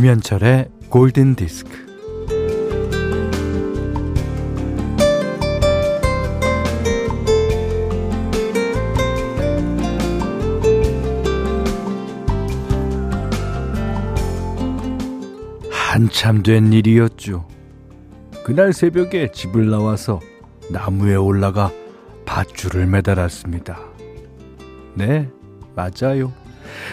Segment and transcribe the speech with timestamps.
[0.00, 1.68] 김현철의 골든 디스크.
[15.70, 17.46] 한참 된 일이었죠.
[18.42, 20.18] 그날 새벽에 집을 나와서
[20.70, 21.70] 나무에 올라가
[22.24, 23.78] 밧줄을 매달았습니다.
[24.94, 25.28] 네,
[25.76, 26.32] 맞아요.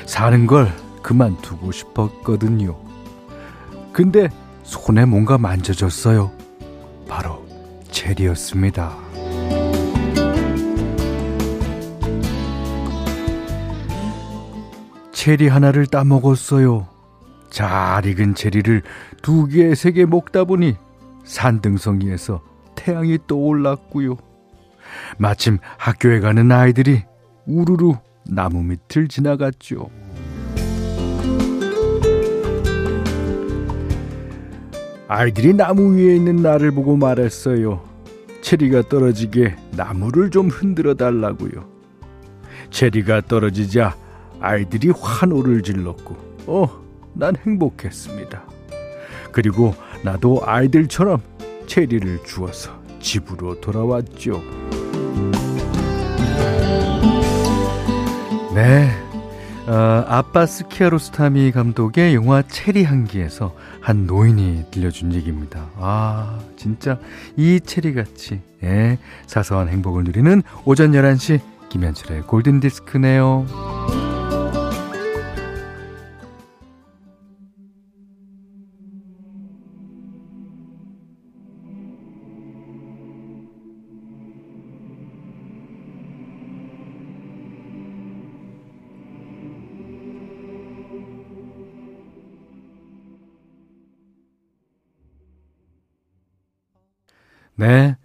[0.05, 0.67] 사는 걸
[1.01, 2.87] 그만두고 싶었거든요.
[3.97, 4.29] 근데
[4.61, 6.31] 손에 뭔가 만져졌어요.
[7.07, 7.43] 바로
[7.89, 8.95] 체리였습니다.
[15.11, 16.87] 체리 하나를 따먹었어요.
[17.49, 18.84] 잘 익은 체리를
[19.23, 20.76] 두 개, 세 개 먹다 보니
[21.23, 22.43] 산등성이에서
[22.76, 24.15] 태양이 떠올랐고요.
[25.17, 27.01] 마침 학교에 가는 아이들이
[27.48, 27.93] 우르르
[28.29, 29.89] 나무 밑을 지나갔죠.
[35.08, 37.82] 아이들이 나무 위에 있는 나를 보고 말했어요.
[38.41, 41.66] 체리가 떨어지게 나무를 좀 흔들어 달라고요.
[42.72, 43.96] 체리가 떨어지자
[44.41, 46.16] 아이들이 환호를 질렀고,
[46.48, 46.70] 어,
[47.13, 48.44] 난 행복했습니다.
[49.32, 51.22] 그리고 나도 아이들처럼
[51.68, 54.41] 체리를 주어서 집으로 돌아왔죠.
[58.54, 59.07] 네.
[59.68, 65.68] 어, 아빠스 키아로스타미 감독의 영화 체리 향기에서 한 노인이 들려준 얘기입니다.
[65.78, 66.97] 아, 진짜
[67.35, 73.97] 이 체리같이, 예, 사소한 행복을 누리는 오전 11시 김현철의 골든디스크네요.
[97.57, 97.97] 네.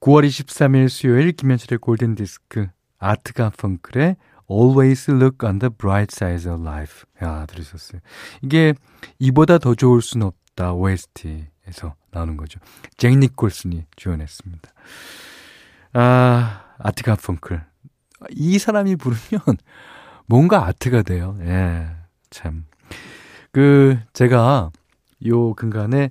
[0.00, 2.68] 9월 23일 수요일 김현철의 골든 디스크
[2.98, 4.16] 아트 가 펑클의
[4.50, 7.04] Always Look on the Bright Side of Life.
[7.22, 8.02] 야, 들으셨어요.
[8.42, 8.74] 이게
[9.18, 12.60] 이보다 더 좋을 순 없다 OST에서 나오는 거죠.
[12.98, 14.70] 잭 니콜슨이 주연했습니다.
[15.94, 17.64] 아, 아트 가 펑클.
[18.32, 19.40] 이 사람이 부르면
[20.26, 21.38] 뭔가 아트가 돼요.
[21.40, 21.88] 예.
[22.28, 22.66] 참.
[23.50, 24.70] 그 제가
[25.26, 26.10] 요 근간에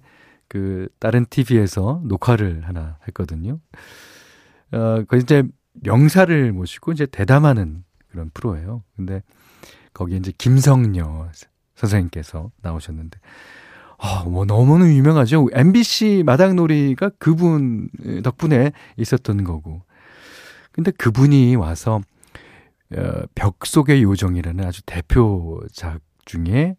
[0.54, 3.60] 그 다른 TV에서 녹화를 하나 했거든요.
[4.72, 5.42] 어, 그 이제
[5.82, 8.84] 명사를 모시고 이제 대담하는 그런 프로예요.
[8.96, 9.24] 근데
[9.96, 11.32] 거기 이제 김성녀
[11.74, 13.20] 선생님께서 나오셨는데
[13.98, 15.48] 아, 뭐 너무너무 유명하죠.
[15.54, 17.90] MBC 마당놀이가 그분
[18.24, 19.82] 덕분에 있었던 거고.
[20.72, 22.00] 근데 그분이 와서
[22.96, 26.76] 어, 벽 속의 요정이라는 아주 대표작 중에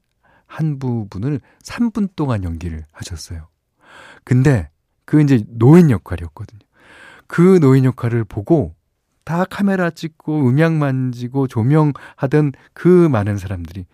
[0.47, 3.49] 한 부분을 3분 동안 연기를 하셨어요.
[4.25, 4.69] 근데
[5.05, 6.61] 그 이제 노인 역할이었거든요.
[7.27, 8.75] 그 노인 역할을 보고
[9.25, 13.87] 다 카메라 찍고 음향 만지고 조명하던 그 많은 사람들이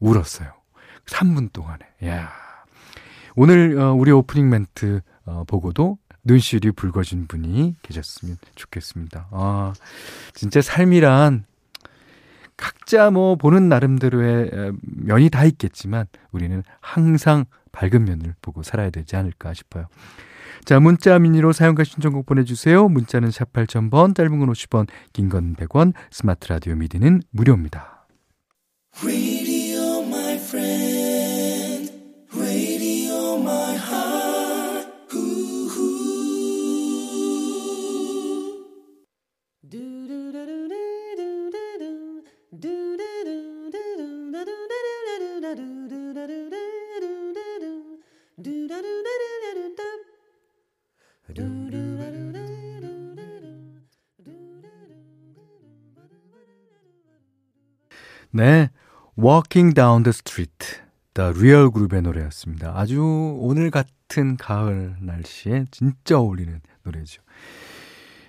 [0.00, 0.52] 울었어요.
[1.06, 1.80] 3분 동안에.
[2.06, 2.32] 야.
[3.36, 9.28] 오늘 어, 우리 오프닝 멘트 어, 보고도 눈시울이 붉어진 분이 계셨으면 좋겠습니다.
[9.30, 9.74] 아,
[10.32, 11.44] 진짜 삶이란
[12.56, 17.44] 각자 뭐 보는 나름대로의 면이 다 있겠지만 우리는 항상
[17.74, 19.88] 밝은 면을 보고 살아야 되지 않을까 싶어요.
[20.64, 22.88] 자, 문자 미니로 사용과 신청곡 보내주세요.
[22.88, 28.06] 문자는 샵 8000번, 짧은 건 50원, 긴 건 100원, 스마트 라디오 미디는 무료입니다.
[58.34, 58.68] 네.
[59.16, 60.80] Walking Down the Street.
[61.14, 62.72] The Real Group의 노래였습니다.
[62.74, 63.00] 아주
[63.38, 67.22] 오늘 같은 가을 날씨에 진짜 어울리는 노래죠.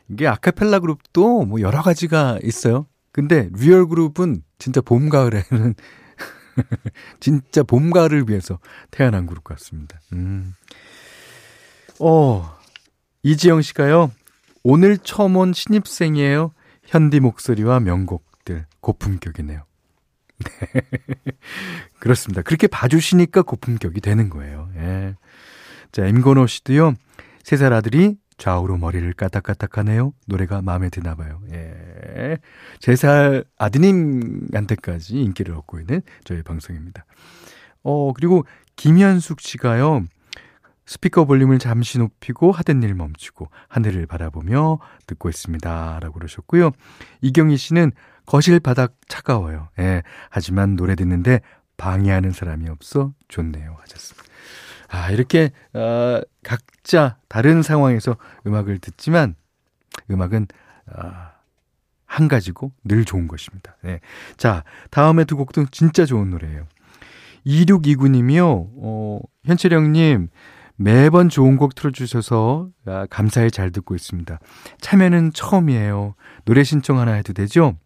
[0.07, 2.85] 이게 아카펠라 그룹도 뭐 여러 가지가 있어요.
[3.11, 5.73] 근데 리얼 그룹은 진짜 봄, 가을에는
[7.19, 8.59] 진짜 봄, 가을을 위해서
[8.91, 9.99] 태어난 그룹 같습니다.
[10.13, 10.53] 음.
[11.99, 12.55] 어,
[13.23, 14.11] 이지영 씨가요.
[14.61, 16.51] 오늘 처음 온 신입생이에요.
[16.83, 19.63] 현디 목소리와 명곡들 고품격이네요.
[20.39, 20.81] 네.
[21.99, 22.41] 그렇습니다.
[22.41, 24.69] 그렇게 봐주시니까 고품격이 되는 거예요.
[24.75, 25.15] 예.
[25.91, 26.93] 자, 임건호 씨도요.
[27.43, 30.11] 세 살 아들이 좌우로 머리를 까딱까딱하네요.
[30.27, 31.41] 노래가 마음에 드나 봐요.
[31.53, 32.37] 예.
[32.81, 37.05] 세살 아드님한테까지 인기를 얻고 있는 저희 방송입니다.
[37.83, 38.45] 어, 그리고
[38.75, 40.05] 김현숙 씨가요.
[40.87, 45.99] 스피커 볼륨을 잠시 높이고 하던 일 멈추고 하늘을 바라보며 듣고 있습니다.
[46.01, 46.71] 라고 그러셨고요.
[47.21, 47.91] 이경희 씨는
[48.25, 49.69] 거실 바닥 차가워요.
[49.79, 50.03] 예.
[50.29, 51.41] 하지만 노래 듣는데
[51.77, 53.77] 방해하는 사람이 없어 좋네요.
[53.81, 54.25] 하셨습니다.
[54.89, 59.35] 아, 이렇게, 어, 각자 다른 상황에서 음악을 듣지만
[60.09, 60.47] 음악은,
[60.95, 61.11] 어,
[62.05, 63.75] 한 가지고 늘 좋은 것입니다.
[63.81, 63.99] 네.
[64.37, 66.65] 자, 다음에 두 곡도 진짜 좋은 노래예요.
[67.45, 70.29] 2629님이요, 어, 현철형님,
[70.77, 74.39] 매번 좋은 곡 틀어주셔서 아, 감사히 잘 듣고 있습니다.
[74.81, 76.15] 참여는 처음이에요.
[76.43, 77.77] 노래 신청 하나 해도 되죠?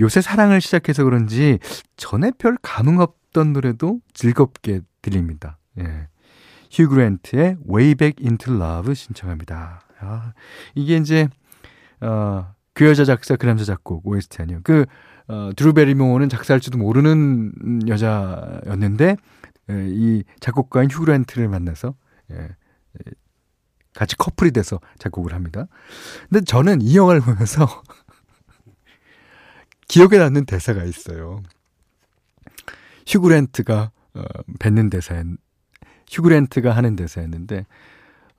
[0.00, 1.58] 요새 사랑을 시작해서 그런지
[1.96, 5.58] 전에 별 감흥 없던 노래도 즐겁게 들립니다.
[5.78, 6.08] 예.
[6.70, 9.82] 휴 그랜트의 Way Back Into Love 신청합니다.
[10.00, 10.32] 아,
[10.74, 11.28] 이게 이제
[12.00, 14.60] 어, 그 여자 작사 그 남자 작곡 OST 아니요.
[14.64, 14.86] 그
[15.28, 19.16] 어, 드루 베리모어는 작사할지도 모르는 여자였는데
[19.70, 21.94] 예, 이 작곡가인 휴 그랜트를 만나서
[22.32, 23.12] 예, 예,
[23.94, 25.66] 같이 커플이 돼서 작곡을 합니다.
[26.28, 27.82] 근데 저는 이 영화를 보면서
[29.92, 31.42] 기억에 남는 대사가 있어요.
[33.06, 34.22] 휴 그랜트가 어,
[34.58, 35.26] 뱉는 대사였
[36.10, 37.66] 휴 그랜트가 하는 대사였는데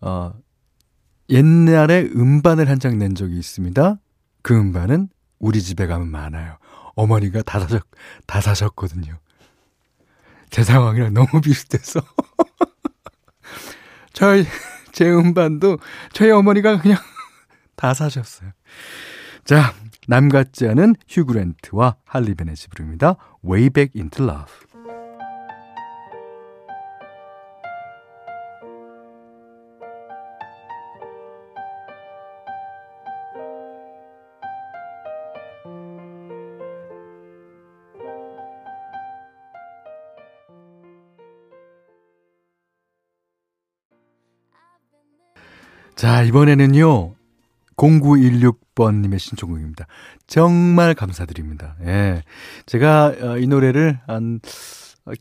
[0.01, 0.33] 어,
[1.29, 3.99] 옛날에 음반을 한 장 낸 적이 있습니다.
[4.41, 6.57] 그 음반은 우리 집에 가면 많아요.
[6.95, 7.83] 어머니가 다 사셨,
[8.25, 9.19] 다 사셨거든요.
[10.49, 12.01] 제 상황이랑 너무 비슷해서.
[14.11, 14.43] 저희,
[14.91, 15.77] 제 음반도
[16.13, 16.97] 저희 어머니가 그냥
[17.75, 18.49] 다 사셨어요.
[19.45, 19.75] 자,
[20.07, 23.15] 남 같지 않은 휴그랜트와 할리 베넷이 부릅니다.
[23.45, 24.51] Way Back Into Love.
[45.95, 47.13] 자, 이번에는요.
[47.83, 49.87] 0916번님의 신청곡입니다.
[50.27, 51.75] 정말 감사드립니다.
[51.81, 52.23] 예.
[52.65, 54.39] 제가 어, 이 노래를 한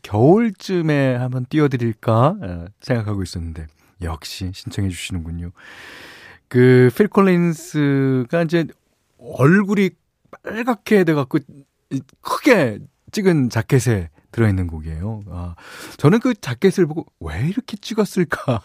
[0.01, 3.67] 겨울쯤에 한번 띄워드릴까 어, 생각하고 있었는데,
[4.01, 5.51] 역시 신청해 주시는군요.
[6.47, 8.65] 그, 필 콜린스가 이제
[9.19, 9.89] 얼굴이
[10.43, 11.39] 빨갛게 돼갖고,
[12.21, 12.79] 크게
[13.11, 15.21] 찍은 자켓에 들어있는 곡이에요.
[15.29, 15.55] 아,
[15.97, 18.61] 저는 그 자켓을 보고 왜 이렇게 찍었을까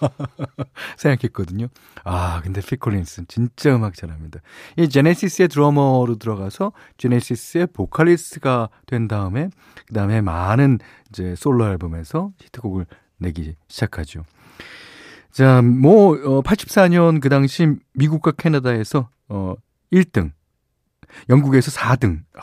[0.98, 1.68] 생각했거든요.
[2.04, 4.40] 아, 근데 피콜린스 진짜 음악 잘합니다.
[4.76, 9.50] 이 제네시스의 드러머로 들어가서 제네시스의 보컬리스트가 된 다음에
[9.86, 10.78] 그 다음에 많은
[11.10, 12.86] 이제 솔로 앨범에서 히트곡을
[13.18, 14.24] 내기 시작하죠.
[15.30, 19.54] 자, 뭐 어, 84년 그 당시 미국과 캐나다에서 어
[19.92, 20.32] 1등,
[21.28, 22.22] 영국에서 4등.
[22.34, 22.40] 아,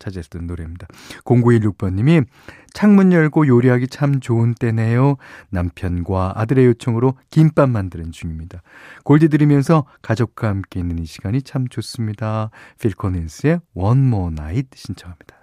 [0.00, 0.88] 차지했던 노래입니다.
[1.24, 2.26] 0916번님이
[2.72, 5.16] 창문 열고 요리하기 참 좋은 때네요.
[5.50, 8.62] 남편과 아들의 요청으로 김밥 만드는 중입니다.
[9.04, 12.50] 골디 들으면서 가족과 함께 있는 이 시간이 참 좋습니다.
[12.80, 15.36] 필 코넨스의 One More Night 신청합니다.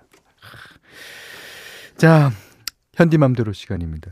[1.98, 2.32] 자,
[2.94, 4.12] 현디맘대로 시간입니다.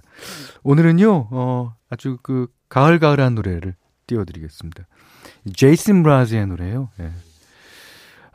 [0.63, 3.75] 오늘은요, 어, 아주 그 가을가을한 노래를
[4.07, 4.85] 띄워드리겠습니다.
[5.55, 6.89] 제이슨 브라즈의 노래예요.
[6.99, 7.11] 예.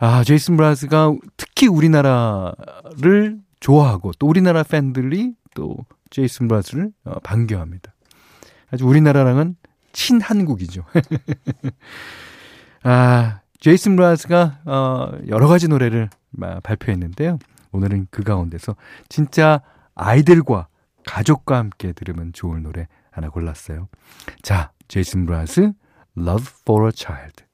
[0.03, 5.77] 아, 제이슨 브라즈가 특히 우리나라를 좋아하고 또 우리나라 팬들이 또
[6.09, 7.93] 제이슨 브라즈를 어, 반겨합니다.
[8.73, 9.57] 아주 우리나라랑은
[9.93, 10.85] 친한국이죠.
[12.83, 16.09] 아, 제이슨 브라즈가 어, 여러 가지 노래를
[16.63, 17.39] 발표했는데요.
[17.73, 18.77] 오늘은 그 가운데서
[19.11, 19.61] 진짜
[19.95, 20.69] 아이들과
[21.07, 23.89] 가족과 함께 들으면 좋을 노래 하나 골랐어요.
[24.41, 25.73] 자, 제이슨 브라즈
[26.17, 27.50] Love for a Child.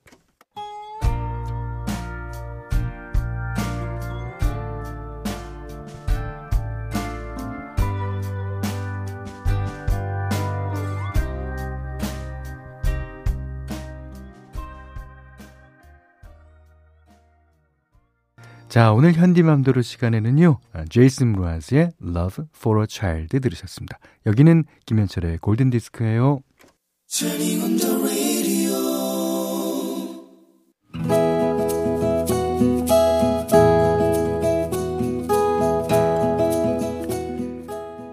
[18.68, 20.58] 자, 오늘 현디맘대로 시간에는요,
[20.90, 23.98] 제이슨 브라즈의 Love for a Child 들으셨습니다.
[24.26, 26.40] 여기는 김현철의 골든디스크예요.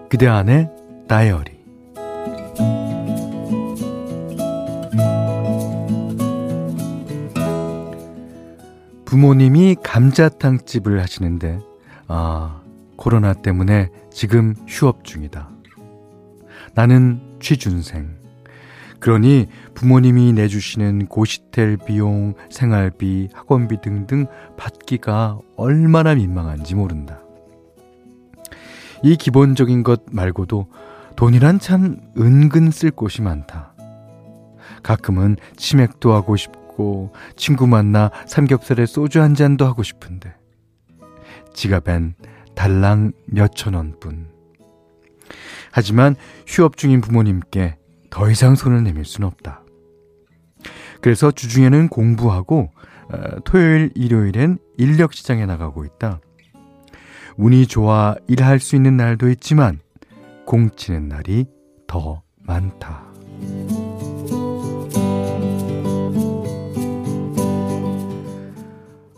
[0.08, 0.70] 그대 안에
[1.08, 1.53] 다이어리
[9.14, 11.60] 부모님이 감자탕집을 하시는데,
[12.08, 12.60] 아,
[12.96, 15.50] 코로나 때문에 지금 휴업 중이다.
[16.74, 18.10] 나는 취준생.
[18.98, 27.20] 그러니 부모님이 내주시는 고시텔 비용, 생활비, 학원비 등등 받기가 얼마나 민망한지 모른다.
[29.04, 30.66] 이 기본적인 것 말고도
[31.14, 33.74] 돈이란 참 은근 쓸 곳이 많다.
[34.82, 36.63] 가끔은 치맥도 하고 싶고
[37.36, 40.34] 친구 만나 삼겹살에 소주 한 잔도 하고 싶은데
[41.52, 42.14] 지갑엔
[42.54, 44.28] 달랑 몇천 원뿐.
[45.72, 46.14] 하지만
[46.46, 47.76] 휴업 중인 부모님께
[48.10, 49.62] 더 이상 손을 내밀 순 없다.
[51.00, 52.70] 그래서 주중에는 공부하고
[53.10, 56.20] 어, 토요일, 일요일엔 인력 시장에 나가고 있다.
[57.36, 59.80] 운이 좋아 일할 수 있는 날도 있지만
[60.46, 61.46] 공치는 날이
[61.86, 63.04] 더 많다.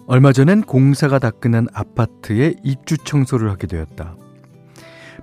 [0.09, 4.15] 얼마 전엔 공사가 다 끝난 아파트에 입주 청소를 하게 되었다.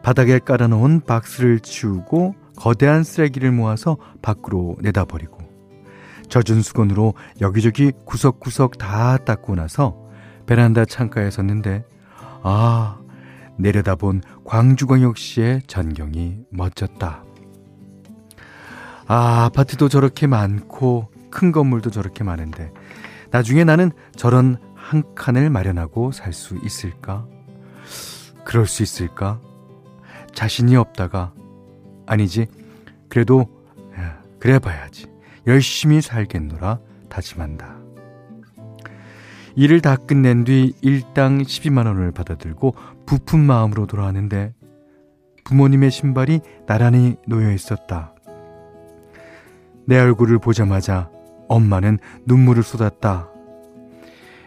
[0.03, 5.37] 바닥에 깔아놓은 박스를 치우고 거대한 쓰레기를 모아서 밖으로 내다버리고
[6.27, 9.97] 젖은 수건으로 여기저기 구석구석 다 닦고 나서
[10.45, 11.85] 베란다 창가에 섰는데
[12.41, 12.99] 아
[13.57, 17.23] 내려다본 광주광역시의 전경이 멋졌다.
[19.07, 22.73] 아 아파트도 저렇게 많고 큰 건물도 저렇게 많은데
[23.31, 27.25] 나중에 나는 저런 한 칸을 마련하고 살 수 있을까?
[28.43, 29.39] 그럴 수 있을까?
[30.33, 31.33] 자신이 없다가
[32.05, 32.47] 아니지
[33.07, 33.47] 그래도
[34.39, 35.07] 그래 봐야지
[35.47, 37.77] 열심히 살겠노라 다짐한다.
[39.55, 42.75] 일을 다 끝낸 뒤 일당 12만 원을 받아들고
[43.05, 44.53] 부푼 마음으로 돌아왔는데
[45.45, 48.13] 부모님의 신발이 나란히 놓여 있었다.
[49.85, 51.09] 내 얼굴을 보자마자
[51.47, 53.29] 엄마는 눈물을 쏟았다.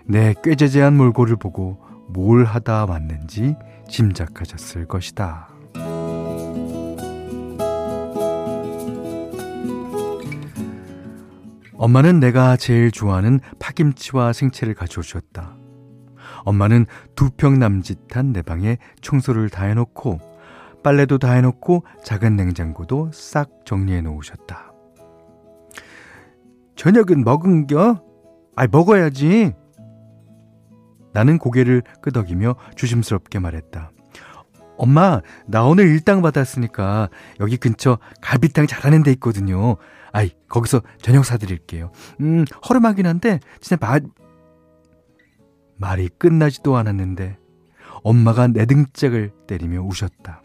[0.08, 3.56] 내 꾀재재한 몰골을 보고 뭘 하다 왔는지
[3.88, 5.48] 짐작하셨을 것이다.
[11.78, 15.56] 엄마는 내가 제일 좋아하는 파김치와 생채를 가져오셨다.
[16.44, 16.86] 엄마는
[17.16, 20.20] 두 평 남짓한 내 방에 청소를 다 해놓고
[20.82, 24.72] 빨래도 다 해놓고 작은 냉장고도 싹 정리해 놓으셨다.
[26.76, 28.02] 저녁은 먹은겨?
[28.54, 29.52] 아이 먹어야지.
[31.16, 33.90] 나는 고개를 끄덕이며 조심스럽게 말했다.
[34.76, 37.08] 엄마, 나 오늘 일당 받았으니까
[37.40, 39.78] 여기 근처 갈비탕 잘하는 데 있거든요.
[40.12, 41.90] 아이, 거기서 저녁 사드릴게요.
[42.20, 43.98] 음, 허름하긴 한데, 진짜 마,
[45.78, 47.38] 말이 끝나지도 않았는데,
[48.02, 50.42] 엄마가 내 등짝을 때리며 우셨다.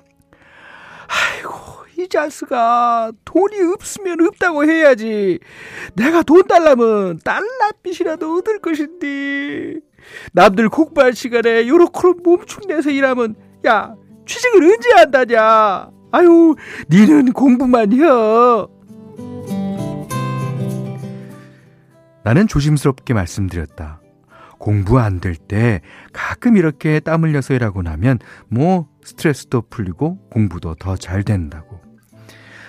[1.10, 1.52] 아이고,
[1.98, 5.40] 이 자스가 돈이 없으면 없다고 해야지.
[5.96, 9.91] 내가 돈 달라면 달러빚이라도 얻을 것인데.
[10.34, 15.90] 남들 공부할 시간에 요렇게 몸축내서 일하면 야 취직을 언제 한다냐?
[16.12, 16.56] 아유
[16.90, 17.98] 니는 공부만 해.
[22.24, 24.00] 나는 조심스럽게 말씀드렸다.
[24.60, 25.82] 공부 안 될 때
[26.14, 31.80] 가끔 이렇게 땀 흘려서 일하고 나면 뭐 스트레스도 풀리고 공부도 더 잘 된다고.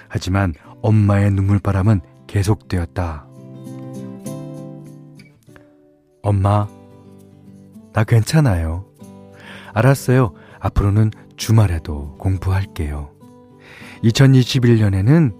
[0.08, 3.26] 하지만 엄마의 눈물바람은 계속되었다.
[6.22, 6.66] 엄마
[7.92, 8.86] 나 괜찮아요.
[9.74, 10.32] 알았어요.
[10.60, 13.10] 앞으로는 주말에도 공부할게요.
[14.04, 15.34] 2021년에는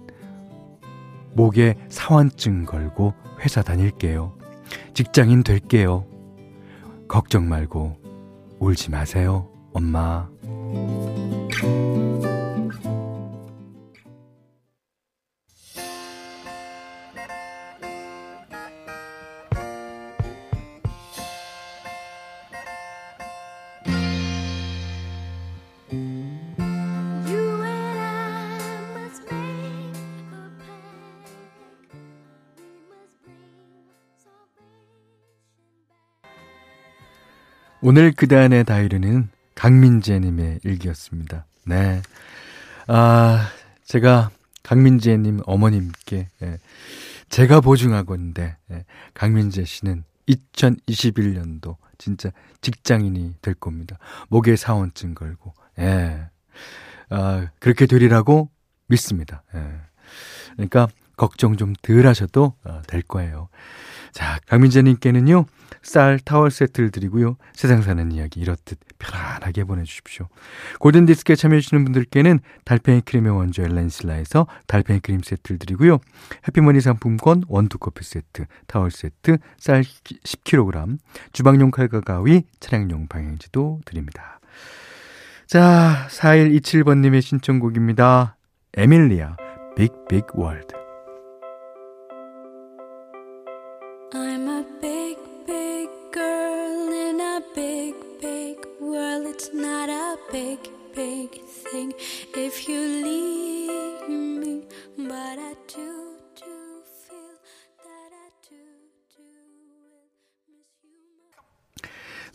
[1.33, 4.37] 목에 사원증 걸고 회사 다닐게요.
[4.93, 6.05] 직장인 될게요.
[7.07, 7.97] 걱정 말고
[8.59, 10.27] 울지 마세요, 엄마.
[37.85, 41.45] 오늘 그단의 다이리는 강민재님의 일기였습니다.
[41.65, 42.01] 네.
[42.87, 43.49] 아,
[43.83, 44.31] 제가
[44.63, 46.59] 강민재님 어머님께, 예,
[47.27, 53.97] 제가 보증하건데, 예, 강민재 씨는 2021년도 진짜 직장인이 될 겁니다.
[54.29, 56.29] 목에 사원증 걸고, 예.
[57.09, 58.49] 아, 그렇게 되리라고
[58.87, 59.43] 믿습니다.
[59.55, 59.59] 예.
[60.53, 60.87] 그러니까
[61.23, 63.47] 걱정 좀 덜 하셔도 어, 될 거예요.
[64.11, 65.45] 자, 강민재님께는요,
[65.81, 67.37] 쌀 타월 세트를 드리고요.
[67.53, 70.27] 세상 사는 이야기 이렇듯 편안하게 보내주십시오.
[70.79, 75.99] 골든디스크에 참여해주시는 분들께는 달팽이 크림의 원조 엘렌실라에서 달팽이 크림 세트를 드리고요.
[76.47, 80.99] 해피머니 상품권 원두커피 세트, 타월 세트, 쌀 10kg,
[81.31, 84.39] 주방용 칼과 가위, 차량용 방향지도 드립니다.
[85.47, 88.37] 자, 4127번님의 신청곡입니다.
[88.75, 89.37] 에밀리아,
[89.75, 90.82] 빅빅 월드.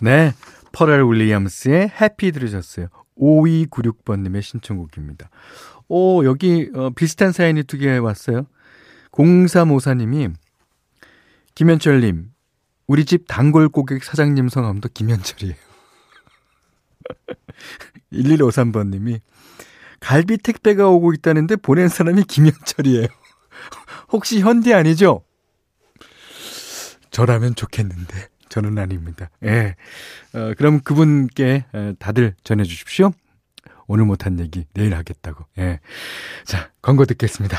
[0.01, 0.33] 네.
[0.73, 2.89] 퍼럴 윌리엄스의 해피 들으셨어요.
[3.19, 5.31] 5296번님의 신청곡입니다.
[5.89, 8.47] 오, 여기, 어, 비슷한 사연이 두 개 왔어요.
[9.13, 10.35] 0354님이,
[11.55, 12.31] 김현철님,
[12.87, 15.55] 우리 집 단골 고객 사장님 성함도 김현철이에요.
[18.13, 19.21] 1153번님이,
[20.01, 23.07] 갈비 택배가 오고 있다는데 보낸 사람이 김현철이에요.
[24.13, 25.25] 혹시 현디 아니죠?
[27.11, 28.29] 저라면 좋겠는데.
[28.49, 29.31] 저는 아닙니다.
[29.45, 29.77] 예.
[30.35, 31.65] 어, 그럼 그분께
[31.99, 33.13] 다들 전해 주십시오.
[33.87, 35.45] 오늘 못한 얘기 내일 하겠다고.
[35.59, 35.81] 예.
[36.45, 37.59] 자, 광고 듣겠습니다.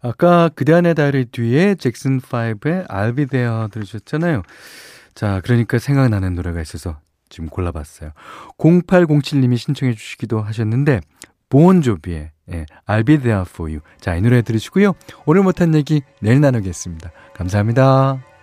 [0.00, 4.42] 아까 그대 안의 다리 뒤에 잭슨 5의 I'll Be There 들으셨잖아요.
[5.14, 6.98] 자, 그러니까 생각나는 노래가 있어서
[7.30, 8.10] 지금 골라봤어요.
[8.58, 11.00] 0807님이 신청해 주시기도 하셨는데
[11.48, 13.80] 보온조비의 예, I'll Be There For You.
[13.98, 14.92] 자, 이 노래 들으시고요.
[15.24, 17.10] 오늘 못한 얘기 내일 나누겠습니다.
[17.34, 18.33] 감사합니다.